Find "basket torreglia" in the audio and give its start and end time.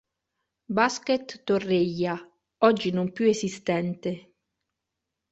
0.67-2.17